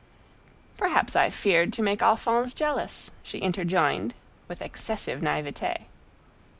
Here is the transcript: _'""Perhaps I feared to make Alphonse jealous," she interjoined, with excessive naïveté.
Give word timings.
_'""Perhaps 0.77 1.15
I 1.15 1.29
feared 1.29 1.71
to 1.73 1.83
make 1.83 2.01
Alphonse 2.01 2.55
jealous," 2.55 3.11
she 3.21 3.37
interjoined, 3.39 4.15
with 4.47 4.59
excessive 4.59 5.19
naïveté. 5.21 5.83